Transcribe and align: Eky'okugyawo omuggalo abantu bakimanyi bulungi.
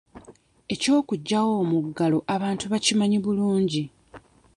Eky'okugyawo 0.73 1.51
omuggalo 1.63 2.17
abantu 2.35 2.65
bakimanyi 2.71 3.17
bulungi. 3.25 3.83